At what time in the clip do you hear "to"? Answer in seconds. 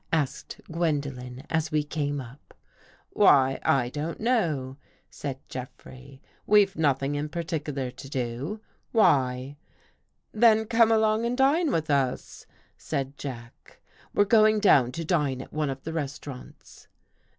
7.91-8.09, 14.93-15.05